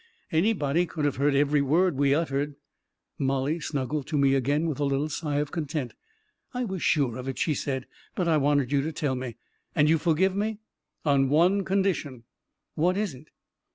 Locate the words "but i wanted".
8.15-8.71